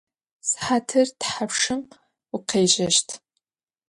Сыхьатыр 0.47 1.07
тхьапшым 1.19 1.81
укъежьэщт? 2.35 3.07